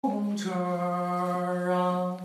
[0.00, 0.52] 公车
[1.72, 2.16] 啊，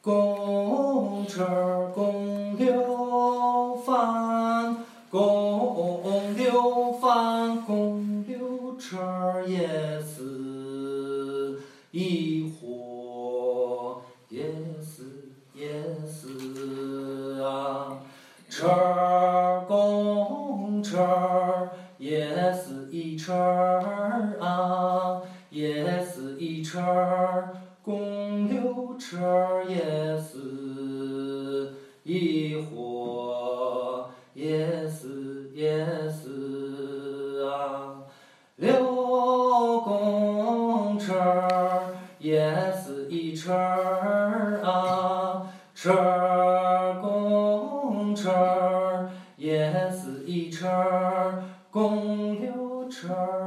[0.00, 4.74] 公车公溜饭，
[5.10, 9.68] 公溜饭，公溜车也
[10.00, 11.58] 是
[11.90, 14.00] 一伙，
[14.30, 14.42] 也
[14.82, 18.00] 是也是啊，
[18.48, 21.68] 车公车
[21.98, 23.99] 也是一车。
[26.70, 27.52] 车儿，
[27.82, 31.74] 公牛车儿也是
[32.04, 38.04] 一伙，也是也是啊。
[38.54, 53.39] 六公车儿也是一车儿啊，车儿公车儿也是一车儿，公牛车儿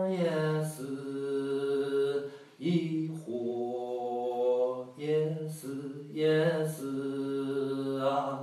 [6.13, 8.37] 也是啊，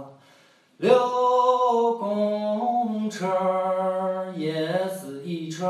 [0.78, 0.92] 六
[2.00, 3.28] 公车
[4.36, 5.68] 也是一车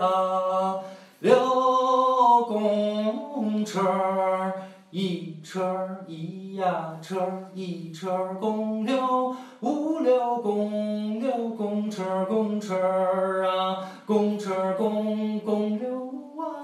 [0.00, 0.82] 啊，
[1.20, 1.36] 六
[2.48, 3.80] 公车
[4.90, 12.74] 一车一呀车一车公六五六公六公车公车
[13.46, 16.08] 啊，公车儿公公六。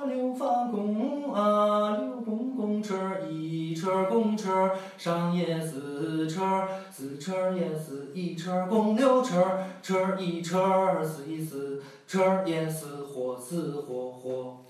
[0.06, 2.94] 六发公啊，六公公车
[3.26, 3.43] 一
[3.84, 14.63] 车公车上也四车四车也四一车公六车车一车四一四车也四火四火火。